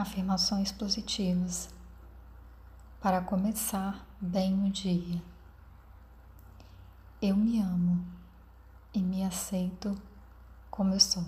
[0.00, 1.68] afirmações positivas
[3.00, 5.20] para começar bem o dia.
[7.20, 8.06] Eu me amo
[8.94, 10.00] e me aceito
[10.70, 11.24] como eu sou.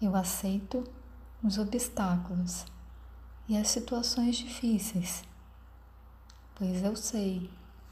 [0.00, 0.82] Eu aceito
[1.42, 2.64] os obstáculos
[3.46, 5.24] e as situações difíceis,
[6.54, 7.50] pois eu sei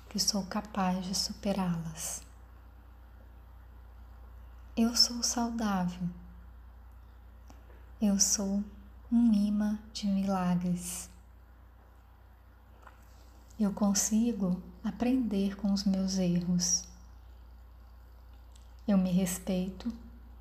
[0.08, 2.22] que sou capaz de superá-las.
[4.74, 6.08] Eu sou saudável
[8.06, 8.62] eu sou
[9.10, 11.08] um imã de milagres.
[13.58, 16.84] Eu consigo aprender com os meus erros.
[18.86, 19.90] Eu me respeito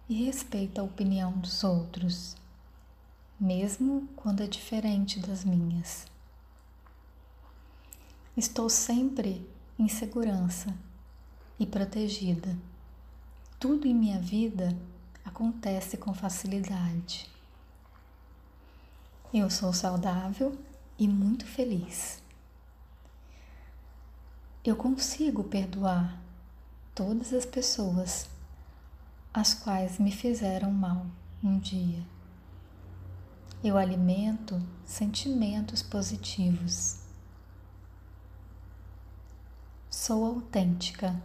[0.10, 2.36] e respeito a opinião dos outros,
[3.40, 6.06] mesmo quando é diferente das minhas.
[8.36, 9.50] Estou sempre
[9.80, 10.76] em segurança
[11.58, 12.58] e protegida.
[13.58, 14.78] Tudo em minha vida
[15.24, 17.33] acontece com facilidade.
[19.34, 20.56] Eu sou saudável
[20.96, 22.22] e muito feliz.
[24.64, 26.22] Eu consigo perdoar
[26.94, 28.30] todas as pessoas
[29.34, 31.08] as quais me fizeram mal
[31.44, 32.06] um dia.
[33.64, 37.00] Eu alimento sentimentos positivos.
[39.90, 41.20] Sou autêntica.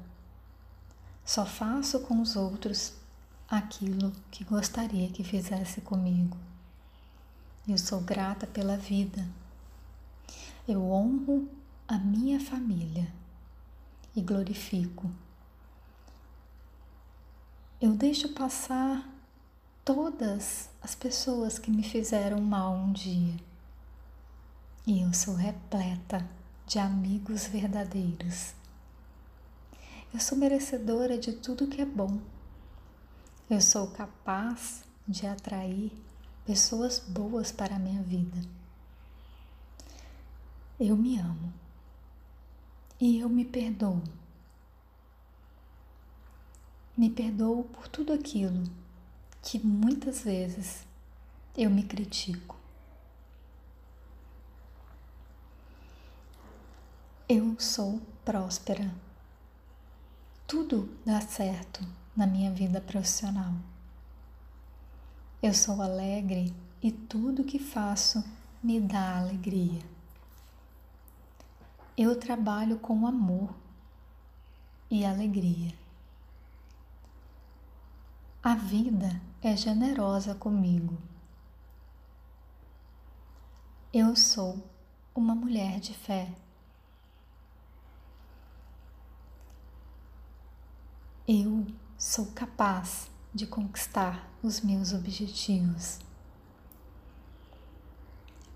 [1.26, 2.94] Só faço com os outros
[3.46, 6.47] aquilo que gostaria que fizesse comigo.
[7.68, 9.28] Eu sou grata pela vida.
[10.66, 11.46] Eu honro
[11.86, 13.12] a minha família
[14.16, 15.10] e glorifico.
[17.78, 19.06] Eu deixo passar
[19.84, 23.36] todas as pessoas que me fizeram mal um dia.
[24.86, 26.26] E eu sou repleta
[26.66, 28.54] de amigos verdadeiros.
[30.14, 32.18] Eu sou merecedora de tudo que é bom.
[33.50, 36.07] Eu sou capaz de atrair
[36.48, 38.40] pessoas boas para a minha vida.
[40.80, 41.52] Eu me amo
[42.98, 44.02] e eu me perdoo.
[46.96, 48.64] Me perdoo por tudo aquilo
[49.42, 50.86] que muitas vezes
[51.54, 52.56] eu me critico.
[57.28, 58.90] Eu sou próspera.
[60.46, 61.86] Tudo dá certo
[62.16, 63.52] na minha vida profissional.
[65.40, 68.24] Eu sou alegre e tudo que faço
[68.60, 69.80] me dá alegria.
[71.96, 73.54] Eu trabalho com amor
[74.90, 75.72] e alegria.
[78.42, 80.98] A vida é generosa comigo.
[83.94, 84.58] Eu sou
[85.14, 86.34] uma mulher de fé.
[91.28, 91.64] Eu
[91.96, 95.98] sou capaz de conquistar os meus objetivos.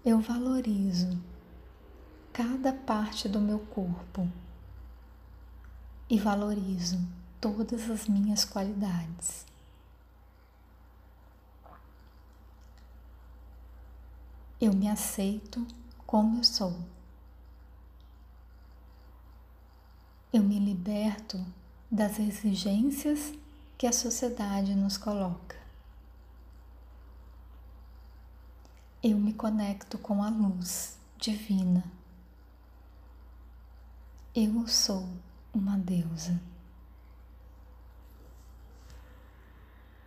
[0.05, 1.19] Eu valorizo
[2.33, 4.29] cada parte do meu corpo
[6.09, 6.99] e valorizo
[7.41, 9.47] todas as minhas qualidades.
[14.61, 15.67] Eu me aceito
[16.07, 16.77] como eu sou.
[20.33, 21.45] Eu me liberto
[21.91, 23.33] das exigências
[23.83, 25.57] que a sociedade nos coloca.
[29.03, 31.83] Eu me conecto com a luz divina.
[34.33, 35.09] Eu sou
[35.53, 36.41] uma deusa.